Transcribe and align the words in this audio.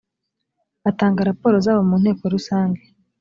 batanga 0.83 1.27
raporo 1.29 1.55
zabo 1.65 1.81
mu 1.89 1.95
nteko 2.01 2.23
rusange 2.33 2.81